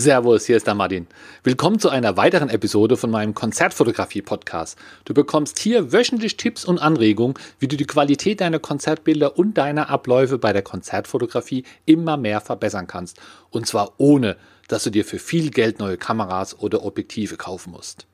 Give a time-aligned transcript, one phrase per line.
[0.00, 1.06] Servus, hier ist der Martin.
[1.44, 4.78] Willkommen zu einer weiteren Episode von meinem Konzertfotografie-Podcast.
[5.04, 9.90] Du bekommst hier wöchentlich Tipps und Anregungen, wie du die Qualität deiner Konzertbilder und deiner
[9.90, 13.20] Abläufe bei der Konzertfotografie immer mehr verbessern kannst.
[13.50, 18.06] Und zwar ohne, dass du dir für viel Geld neue Kameras oder Objektive kaufen musst.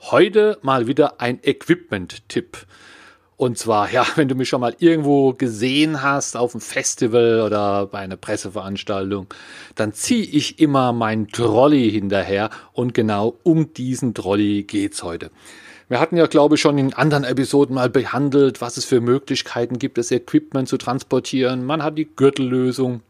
[0.00, 2.56] Heute mal wieder ein Equipment-Tipp.
[3.42, 7.86] Und zwar, ja, wenn du mich schon mal irgendwo gesehen hast, auf einem Festival oder
[7.86, 9.26] bei einer Presseveranstaltung,
[9.74, 15.32] dann ziehe ich immer meinen Trolley hinterher und genau um diesen Trolley geht's heute.
[15.88, 19.80] Wir hatten ja, glaube ich, schon in anderen Episoden mal behandelt, was es für Möglichkeiten
[19.80, 21.66] gibt, das Equipment zu transportieren.
[21.66, 23.00] Man hat die Gürtellösung,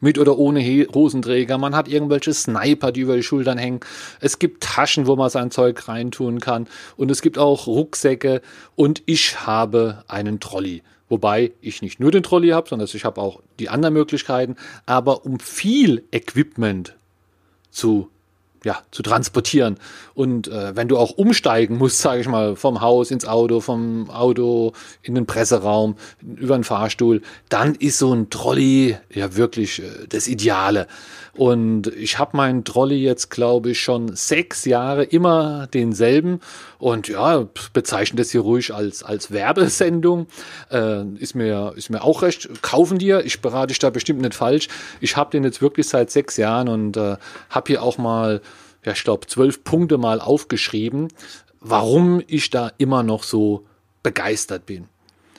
[0.00, 1.58] mit oder ohne Hosenträger.
[1.58, 3.80] Man hat irgendwelche Sniper, die über die Schultern hängen.
[4.20, 6.66] Es gibt Taschen, wo man sein Zeug reintun kann.
[6.96, 8.42] Und es gibt auch Rucksäcke.
[8.74, 10.82] Und ich habe einen Trolley.
[11.08, 14.56] Wobei ich nicht nur den Trolley habe, sondern ich habe auch die anderen Möglichkeiten.
[14.86, 16.96] Aber um viel Equipment
[17.70, 18.10] zu
[18.64, 19.76] ja, zu transportieren.
[20.14, 24.10] Und äh, wenn du auch umsteigen musst, sage ich mal, vom Haus ins Auto, vom
[24.10, 30.06] Auto in den Presseraum, über den Fahrstuhl, dann ist so ein Trolley ja wirklich äh,
[30.08, 30.86] das Ideale.
[31.36, 36.40] Und ich habe meinen Trolley jetzt, glaube ich, schon sechs Jahre immer denselben.
[36.78, 40.28] Und ja, bezeichne das hier ruhig als, als Werbesendung.
[40.70, 42.48] Äh, ist, mir, ist mir auch recht.
[42.62, 44.68] Kaufen dir, ich berate dich da bestimmt nicht falsch.
[45.00, 47.16] Ich habe den jetzt wirklich seit sechs Jahren und äh,
[47.50, 48.40] habe hier auch mal,
[48.86, 51.08] ja, ich glaube, zwölf Punkte mal aufgeschrieben,
[51.60, 53.66] warum ich da immer noch so
[54.02, 54.88] begeistert bin.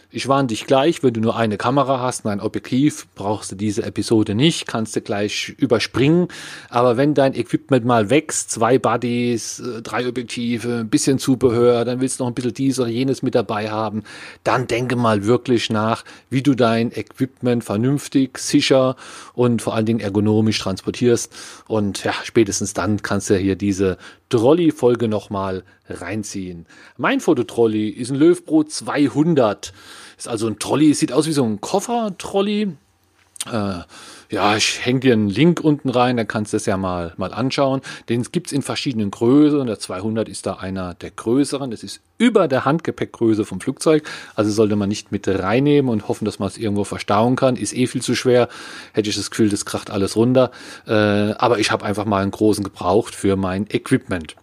[0.10, 3.58] Ich warne dich gleich, wenn du nur eine Kamera hast und ein Objektiv, brauchst du
[3.58, 6.30] diese Episode nicht, kannst du gleich überspringen.
[6.70, 12.00] Aber wenn dein Equipment mal wächst, zwei Buddies, äh, drei Objektive, ein bisschen Zubehör, dann
[12.00, 14.04] willst du noch ein bisschen dies oder jenes mit dabei haben,
[14.46, 18.96] dann denke mal wirklich nach, wie du dein Equipment vernünftig, sicher
[19.34, 21.36] und vor allen Dingen ergonomisch transportierst.
[21.68, 23.98] Und ja, spätestens dann kannst du hier diese
[24.30, 26.66] Trolley-Folge nochmal reinziehen.
[26.98, 29.74] Mein Fototrolley ist ein Löwbrot 200.
[30.18, 32.74] Ist also ein Trolley, sieht aus wie so ein Koffer-Trolley.
[33.52, 33.80] Äh,
[34.30, 37.34] ja, ich hänge dir einen Link unten rein, dann kannst du das ja mal, mal
[37.34, 37.82] anschauen.
[38.10, 39.66] Den gibt's in verschiedenen Größen.
[39.66, 41.72] Der 200 ist da einer der größeren.
[41.72, 44.04] Das ist über der Handgepäckgröße vom Flugzeug.
[44.36, 47.56] Also sollte man nicht mit reinnehmen und hoffen, dass man es irgendwo verstauen kann.
[47.56, 48.50] Ist eh viel zu schwer.
[48.92, 50.52] Hätte ich das Gefühl, das kracht alles runter.
[50.86, 54.36] Äh, aber ich habe einfach mal einen großen gebraucht für mein Equipment.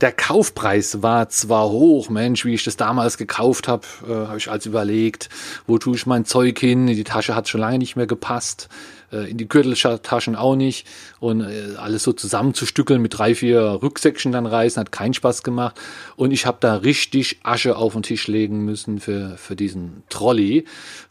[0.00, 4.50] Der Kaufpreis war zwar hoch, Mensch, wie ich das damals gekauft habe, äh, habe ich
[4.50, 5.28] als überlegt,
[5.66, 6.86] wo tue ich mein Zeug hin?
[6.86, 8.68] Die Tasche hat schon lange nicht mehr gepasst
[9.16, 10.86] in die Gürteltaschen auch nicht.
[11.18, 15.78] Und äh, alles so zusammenzustückeln mit drei, vier Rücksäckchen dann reißen, hat keinen Spaß gemacht.
[16.16, 20.64] Und ich habe da richtig Asche auf den Tisch legen müssen für, für diesen Trolley.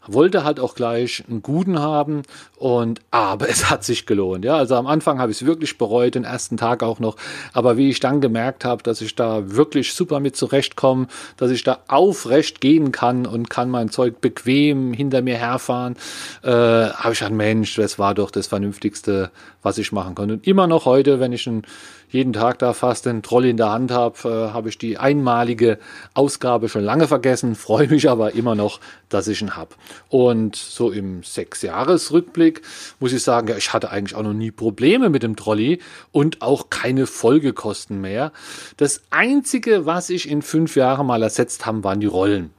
[0.06, 2.22] Wollte halt auch gleich einen guten haben.
[2.56, 4.44] Und aber es hat sich gelohnt.
[4.44, 7.16] Ja, also am Anfang habe ich es wirklich bereut, den ersten Tag auch noch.
[7.52, 11.06] Aber wie ich dann gemerkt habe, dass ich da wirklich super mit zurechtkomme,
[11.36, 15.96] dass ich da aufrecht gehen kann und kann mein Zeug bequem hinter mir herfahren,
[16.42, 19.30] äh, habe ich gesagt, Mensch, das war doch das Vernünftigste,
[19.62, 20.34] was ich machen konnte.
[20.34, 21.62] Und immer noch heute, wenn ich einen,
[22.08, 25.78] jeden Tag da fast einen Trolley in der Hand habe, äh, habe ich die einmalige
[26.14, 29.74] Ausgabe schon lange vergessen, freue mich aber immer noch, dass ich ihn habe.
[30.08, 32.62] Und so im Sechs-Jahres-Rückblick
[32.98, 35.80] muss ich sagen, ja, ich hatte eigentlich auch noch nie Probleme mit dem Trolley
[36.12, 38.32] und auch keine Folgekosten mehr.
[38.76, 42.50] Das Einzige, was ich in fünf Jahren mal ersetzt haben, waren die Rollen.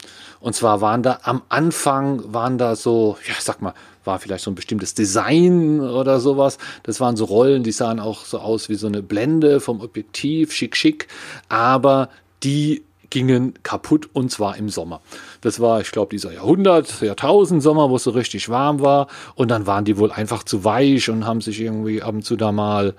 [0.41, 4.51] Und zwar waren da am Anfang, waren da so, ja, sag mal, war vielleicht so
[4.51, 6.57] ein bestimmtes Design oder sowas.
[6.83, 10.51] Das waren so Rollen, die sahen auch so aus wie so eine Blende vom Objektiv,
[10.53, 11.07] schick, schick.
[11.49, 12.09] Aber
[12.43, 15.01] die gingen kaputt und zwar im Sommer.
[15.41, 19.07] Das war, ich glaube, dieser Jahrhundert, Jahrtausend Sommer, wo es so richtig warm war.
[19.35, 22.35] Und dann waren die wohl einfach zu weich und haben sich irgendwie ab und zu
[22.35, 22.95] da mal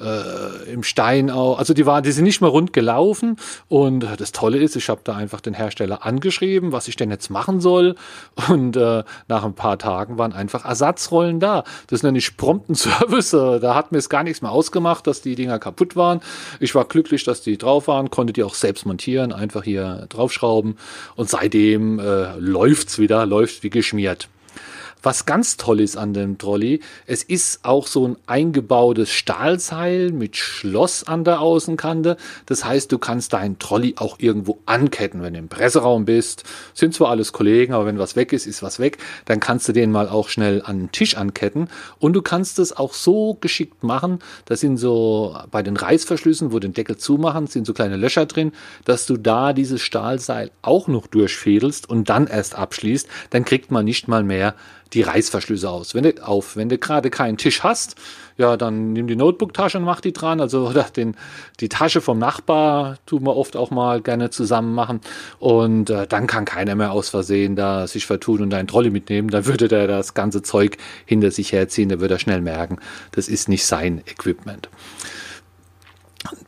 [0.00, 1.58] äh, im Stein auch.
[1.58, 3.36] Also die waren, die sind nicht mehr rund gelaufen.
[3.68, 7.30] Und das Tolle ist, ich habe da einfach den Hersteller angeschrieben, was ich denn jetzt
[7.30, 7.94] machen soll.
[8.48, 11.64] Und äh, nach ein paar Tagen waren einfach Ersatzrollen da.
[11.86, 13.30] Das nenne ich prompten Service.
[13.30, 16.20] Da hat mir es gar nichts mehr ausgemacht, dass die Dinger kaputt waren.
[16.58, 20.76] Ich war glücklich, dass die drauf waren, konnte die auch selbst montieren, einfach hier draufschrauben.
[21.16, 24.28] Und seitdem seitdem äh, läuft's wieder, läuft wie geschmiert.
[25.02, 30.36] Was ganz toll ist an dem Trolley, es ist auch so ein eingebautes Stahlseil mit
[30.36, 32.16] Schloss an der Außenkante.
[32.46, 36.44] Das heißt, du kannst deinen Trolley auch irgendwo anketten, wenn du im Presseraum bist.
[36.72, 38.98] Sind zwar alles Kollegen, aber wenn was weg ist, ist was weg.
[39.24, 41.68] Dann kannst du den mal auch schnell an den Tisch anketten.
[41.98, 44.20] Und du kannst es auch so geschickt machen.
[44.44, 48.52] Das sind so bei den Reißverschlüssen, wo den Deckel zumachen, sind so kleine Löcher drin,
[48.84, 53.08] dass du da dieses Stahlseil auch noch durchfädelst und dann erst abschließt.
[53.30, 54.54] Dann kriegt man nicht mal mehr
[54.92, 55.94] die Reißverschlüsse aus.
[55.94, 57.96] Wenn du, auf, wenn du gerade keinen Tisch hast,
[58.36, 60.40] ja, dann nimm die Notebook-Tasche und mach die dran.
[60.40, 61.16] Also oder den,
[61.60, 65.00] die Tasche vom Nachbar tun wir oft auch mal gerne zusammen machen.
[65.38, 69.28] Und äh, dann kann keiner mehr aus Versehen da sich vertun und einen Trolley mitnehmen.
[69.28, 71.88] Dann würde der das ganze Zeug hinter sich herziehen.
[71.88, 72.78] Da würde er schnell merken,
[73.12, 74.68] das ist nicht sein Equipment.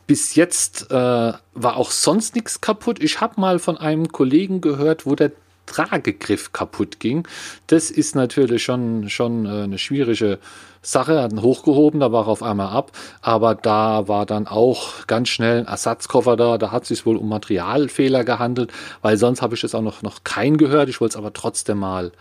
[0.07, 3.03] Bis jetzt äh, war auch sonst nichts kaputt.
[3.03, 5.31] Ich habe mal von einem Kollegen gehört, wo der
[5.65, 7.27] Tragegriff kaputt ging.
[7.67, 10.39] Das ist natürlich schon, schon äh, eine schwierige
[10.81, 11.21] Sache.
[11.21, 12.91] Hat ihn hochgehoben, da war er auf einmal ab.
[13.21, 16.57] Aber da war dann auch ganz schnell ein Ersatzkoffer da.
[16.57, 18.71] Da hat es sich wohl um Materialfehler gehandelt,
[19.01, 20.89] weil sonst habe ich das auch noch, noch kein gehört.
[20.89, 22.11] Ich wollte es aber trotzdem mal,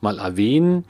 [0.00, 0.84] mal erwähnen.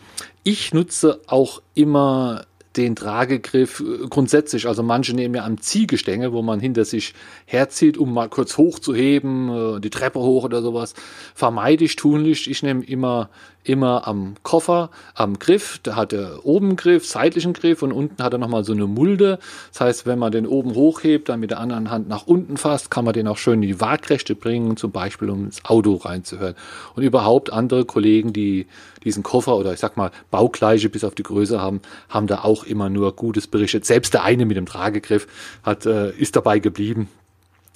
[0.44, 2.44] Ich nutze auch immer
[2.76, 4.66] den Tragegriff äh, grundsätzlich.
[4.66, 7.14] Also manche nehmen ja am Ziehgestänge, wo man hinter sich
[7.44, 10.94] herzieht, um mal kurz hochzuheben, äh, die Treppe hoch oder sowas.
[11.34, 12.50] Vermeide ich tunlich.
[12.50, 13.30] Ich nehme immer
[13.64, 15.78] immer am Koffer, am Griff.
[15.82, 19.38] Da hat er oben Griff, seitlichen Griff und unten hat er nochmal so eine Mulde.
[19.70, 22.90] Das heißt, wenn man den oben hochhebt, dann mit der anderen Hand nach unten fasst,
[22.90, 26.54] kann man den auch schön in die Waagrechte bringen, zum Beispiel um ins Auto reinzuhören.
[26.94, 28.66] Und überhaupt andere Kollegen, die
[29.04, 32.62] diesen Koffer oder ich sag mal Baugleiche bis auf die Größe haben, haben da auch
[32.64, 33.85] immer nur Gutes berichtet.
[33.85, 35.26] Selbst der eine mit dem Tragegriff
[35.62, 37.09] hat, äh, ist dabei geblieben.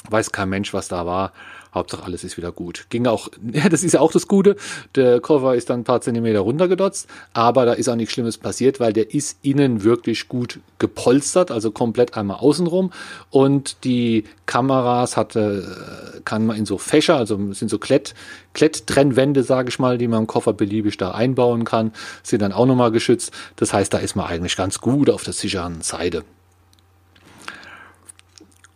[0.08, 1.32] Weiß kein Mensch, was da war.
[1.76, 2.86] Hauptsache alles ist wieder gut.
[2.90, 4.56] Ging auch, ja, das ist ja auch das Gute.
[4.94, 8.80] Der Cover ist dann ein paar Zentimeter runtergedotzt, aber da ist auch nichts Schlimmes passiert,
[8.80, 12.92] weil der ist innen wirklich gut gepolstert, also komplett einmal außenrum.
[13.30, 18.14] Und die Kameras hatte, kann man in so Fächer, also sind so Klett,
[18.54, 22.66] Kletttrennwände, sage ich mal, die man im Koffer beliebig da einbauen kann, sind dann auch
[22.66, 23.32] nochmal geschützt.
[23.56, 26.24] Das heißt, da ist man eigentlich ganz gut auf der sicheren Seite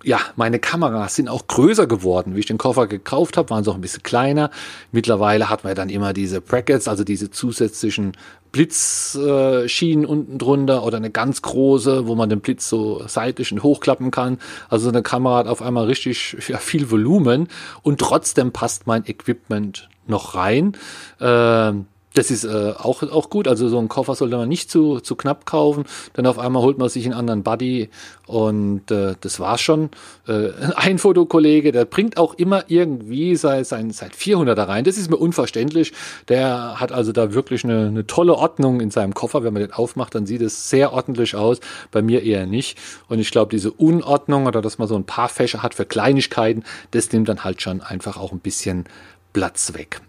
[0.03, 2.35] ja, meine Kameras sind auch größer geworden.
[2.35, 4.51] Wie ich den Koffer gekauft habe, waren sie auch ein bisschen kleiner.
[4.93, 8.13] Mittlerweile hat man dann immer diese Brackets, also diese zusätzlichen
[8.53, 14.11] Blitzschienen unten drunter oder eine ganz große, wo man den Blitz so seitlich und hochklappen
[14.11, 14.39] kann.
[14.69, 17.49] Also eine Kamera hat auf einmal richtig ja, viel Volumen
[17.83, 20.77] und trotzdem passt mein Equipment noch rein.
[21.21, 23.47] Ähm, das ist äh, auch, auch gut.
[23.47, 25.85] Also so einen Koffer sollte man nicht zu, zu knapp kaufen.
[26.15, 27.89] Dann auf einmal holt man sich einen anderen Buddy
[28.27, 29.91] und äh, das war's schon.
[30.27, 34.85] Äh, ein Fotokollege, der bringt auch immer irgendwie sein, sein, sein 400er rein.
[34.85, 35.93] Das ist mir unverständlich.
[36.29, 39.45] Der hat also da wirklich eine, eine tolle Ordnung in seinem Koffer.
[39.45, 41.61] Wenn man den aufmacht, dann sieht es sehr ordentlich aus.
[41.93, 42.77] Bei mir eher nicht.
[43.09, 46.65] Und ich glaube, diese Unordnung oder dass man so ein paar Fächer hat für Kleinigkeiten,
[46.91, 48.87] das nimmt dann halt schon einfach auch ein bisschen
[49.33, 50.01] Platz weg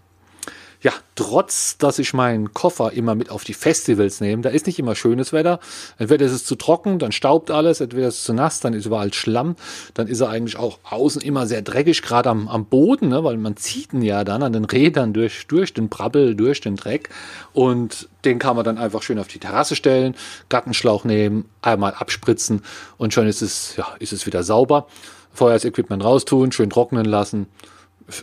[0.82, 4.80] ja, trotz, dass ich meinen Koffer immer mit auf die Festivals nehme, da ist nicht
[4.80, 5.60] immer schönes Wetter.
[5.96, 8.86] Entweder ist es zu trocken, dann staubt alles, entweder ist es zu nass, dann ist
[8.86, 9.54] überall Schlamm,
[9.94, 13.36] dann ist er eigentlich auch außen immer sehr dreckig, gerade am, am Boden, ne, weil
[13.36, 17.10] man zieht ihn ja dann an den Rädern durch, durch den Brabbel, durch den Dreck
[17.52, 20.16] und den kann man dann einfach schön auf die Terrasse stellen,
[20.48, 22.62] Gartenschlauch nehmen, einmal abspritzen
[22.96, 24.88] und schon ist es, ja, ist es wieder sauber.
[25.34, 25.58] Vorher
[26.02, 27.46] raustun, schön trocknen lassen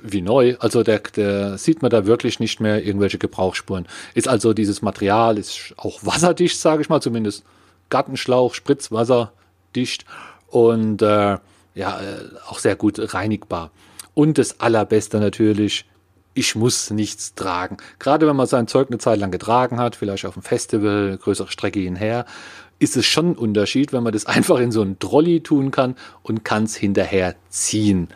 [0.04, 0.56] wie neu.
[0.60, 3.88] Also der, der sieht man da wirklich nicht mehr irgendwelche Gebrauchsspuren.
[4.14, 7.44] Ist also dieses Material ist auch wasserdicht, sage ich mal, zumindest
[7.90, 9.32] Gartenschlauch, Spritzwasser
[9.76, 10.06] dicht
[10.48, 11.38] und äh,
[11.76, 13.72] ja äh, auch sehr gut reinigbar.
[14.14, 15.86] Und das allerbeste natürlich,
[16.34, 17.78] ich muss nichts tragen.
[18.00, 21.52] Gerade wenn man sein Zeug eine Zeit lang getragen hat, vielleicht auf einem Festival, größere
[21.52, 22.26] Strecke hinher,
[22.80, 25.96] ist es schon ein Unterschied, wenn man das einfach in so einen Trolley tun kann
[26.24, 28.10] und kann es hinterher ziehen.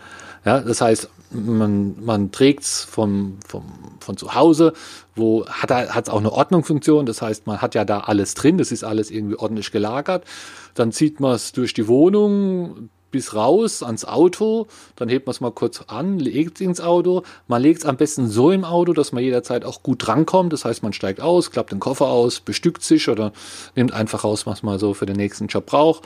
[0.45, 3.63] Ja, das heißt, man, man trägt es vom, vom,
[3.99, 4.73] von zu Hause,
[5.15, 8.71] wo hat es auch eine Ordnungsfunktion, das heißt, man hat ja da alles drin, das
[8.71, 10.25] ist alles irgendwie ordentlich gelagert.
[10.73, 15.39] Dann zieht man es durch die Wohnung bis raus ans Auto, dann hebt man es
[15.39, 17.21] mal kurz an, legt es ins Auto.
[17.47, 20.51] Man legt es am besten so im Auto, dass man jederzeit auch gut drankommt.
[20.51, 23.31] Das heißt, man steigt aus, klappt den Koffer aus, bestückt sich oder
[23.75, 26.03] nimmt einfach raus, was man so für den nächsten Job braucht,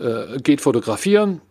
[0.00, 1.42] äh, geht fotografieren,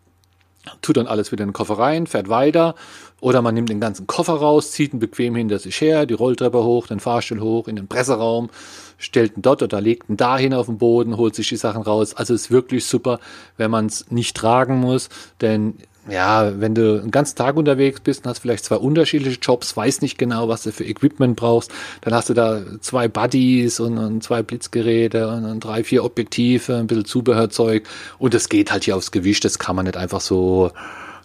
[0.82, 2.76] tut dann alles wieder in den Koffer rein, fährt weiter.
[3.22, 6.64] Oder man nimmt den ganzen Koffer raus, zieht ihn bequem hinter sich her, die Rolltreppe
[6.64, 8.50] hoch, den Fahrstuhl hoch, in den Presseraum,
[8.98, 12.14] stellt ihn dort oder legt ihn dahin auf den Boden, holt sich die Sachen raus.
[12.14, 13.20] Also ist wirklich super,
[13.58, 15.10] wenn man es nicht tragen muss,
[15.42, 15.76] denn
[16.08, 20.02] ja, wenn du einen ganzen Tag unterwegs bist und hast vielleicht zwei unterschiedliche Jobs, weiß
[20.02, 21.72] nicht genau, was du für Equipment brauchst,
[22.02, 26.76] dann hast du da zwei Buddies und, und zwei Blitzgeräte und, und, drei, vier Objektive,
[26.76, 27.88] ein bisschen Zubehörzeug
[28.20, 30.72] und das geht halt hier aufs Gewicht, das kann man nicht einfach so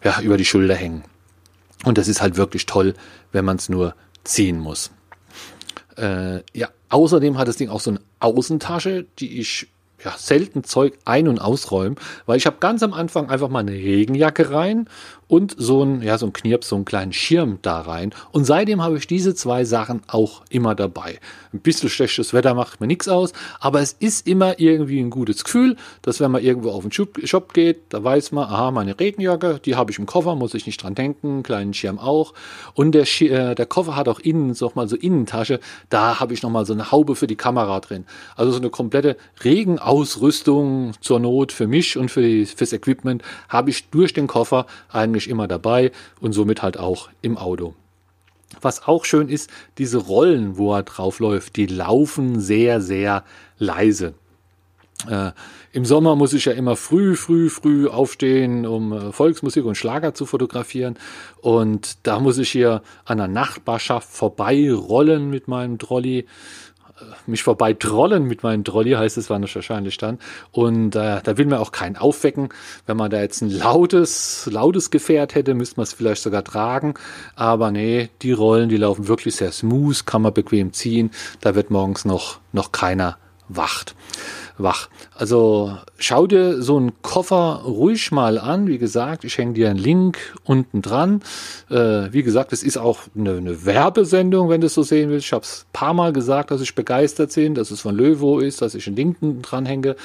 [0.02, 1.04] ja, über die Schulter hängen.
[1.84, 2.94] Und das ist halt wirklich toll,
[3.32, 3.94] wenn man es nur
[4.24, 4.90] ziehen muss.
[5.96, 9.68] Äh, ja, außerdem hat das Ding auch so eine Außentasche, die ich
[10.04, 13.72] ja, selten Zeug ein- und ausräumen, weil ich habe ganz am Anfang einfach mal eine
[13.72, 14.88] Regenjacke rein
[15.30, 18.12] und so ein, ja, so ein Knirps, so einen kleinen Schirm da rein.
[18.32, 21.20] Und seitdem habe ich diese zwei Sachen auch immer dabei.
[21.52, 25.44] Ein bisschen schlechtes Wetter macht mir nichts aus, aber es ist immer irgendwie ein gutes
[25.44, 29.60] Gefühl, dass wenn man irgendwo auf den Shop geht, da weiß man, aha, meine Regenjacke,
[29.64, 32.34] die habe ich im Koffer, muss ich nicht dran denken, kleinen Schirm auch.
[32.74, 35.60] Und der, äh, der Koffer hat auch innen so mal so Innentasche,
[35.90, 38.04] da habe ich noch mal so eine Haube für die Kamera drin.
[38.34, 43.70] Also so eine komplette Regenausrüstung zur Not für mich und für die, fürs Equipment habe
[43.70, 47.74] ich durch den Koffer eigentlich immer dabei und somit halt auch im Auto.
[48.60, 53.24] Was auch schön ist, diese Rollen, wo er drauf läuft, die laufen sehr, sehr
[53.58, 54.14] leise.
[55.08, 55.30] Äh,
[55.72, 60.14] Im Sommer muss ich ja immer früh, früh, früh aufstehen, um äh, Volksmusik und Schlager
[60.14, 60.98] zu fotografieren.
[61.40, 66.26] Und da muss ich hier an der Nachbarschaft vorbeirollen mit meinem Trolley
[67.26, 70.18] mich vorbei trollen mit meinem Trolley, heißt es wahrscheinlich dann.
[70.52, 72.50] Und äh, da will man auch keinen aufwecken.
[72.86, 76.94] Wenn man da jetzt ein lautes, lautes Gefährt hätte, müsste man es vielleicht sogar tragen.
[77.36, 81.10] Aber nee, die Rollen, die laufen wirklich sehr smooth, kann man bequem ziehen.
[81.40, 83.16] Da wird morgens noch, noch keiner
[83.56, 83.94] wacht
[84.62, 84.88] wach.
[85.14, 88.66] Also schau dir so einen Koffer ruhig mal an.
[88.66, 91.22] Wie gesagt, ich hänge dir einen Link unten dran.
[91.68, 95.26] Äh, wie gesagt, es ist auch eine, eine, Werbesendung, wenn du es so sehen willst.
[95.26, 98.62] Ich habe es paar Mal gesagt, dass ich begeistert bin, dass es von Löwo ist,
[98.62, 99.96] dass ich einen Link dran hänge.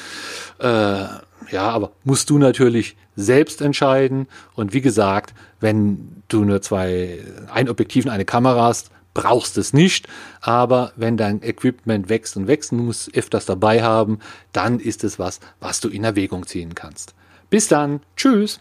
[0.60, 1.06] Äh,
[1.52, 4.28] ja, aber musst du natürlich selbst entscheiden.
[4.56, 7.20] Und wie gesagt, wenn du nur zwei,
[7.54, 10.08] ein Objektiv und eine Kamera hast, brauchst es nicht,
[10.42, 14.20] aber wenn dein Equipment wächst und wächst und du musst öfters dabei haben,
[14.54, 17.16] dann ist es was, was du in Erwägung ziehen kannst.
[17.50, 18.60] Bis dann, tschüss!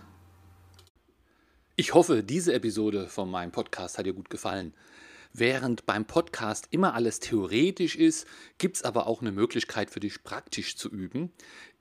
[1.77, 4.73] Ich hoffe, diese Episode von meinem Podcast hat dir gut gefallen.
[5.33, 10.23] Während beim Podcast immer alles theoretisch ist, gibt es aber auch eine Möglichkeit für dich
[10.23, 11.33] praktisch zu üben.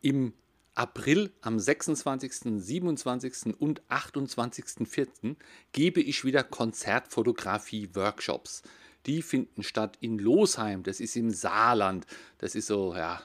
[0.01, 0.33] Im
[0.75, 3.55] April am 26., 27.
[3.59, 5.35] und 28.04.
[5.71, 8.63] gebe ich wieder Konzertfotografie-Workshops.
[9.05, 12.07] Die finden statt in Losheim, das ist im Saarland.
[12.39, 13.21] Das ist so ja,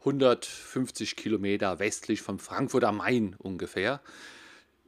[0.00, 4.00] 150 Kilometer westlich von Frankfurt am Main ungefähr.